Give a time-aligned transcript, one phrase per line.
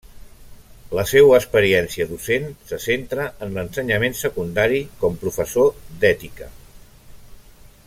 [0.99, 5.71] La seua experiència docent se centra en l'ensenyament secundari com professor
[6.05, 6.49] d'Ètica.